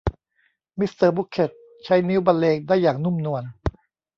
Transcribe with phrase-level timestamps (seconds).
[0.79, 1.51] มิสเตอร์บุคเค็ท
[1.83, 3.43] ใช้นิ้วบรรเลงได้อย่างนุ่มนวล